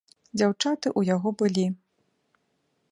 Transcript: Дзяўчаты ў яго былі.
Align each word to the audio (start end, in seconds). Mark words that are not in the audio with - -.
Дзяўчаты 0.39 0.87
ў 0.99 1.01
яго 1.15 1.29
былі. 1.41 1.67